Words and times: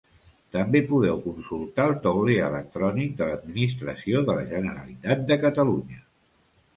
També 0.55 0.79
podeu 0.91 1.19
consultar 1.25 1.83
el 1.89 1.91
tauler 2.07 2.37
electrònic 2.45 3.13
de 3.19 3.27
l'Administració 3.31 4.23
de 4.31 4.37
la 4.39 4.47
Generalitat 4.55 5.23
de 5.33 5.39
Catalunya. 5.45 6.01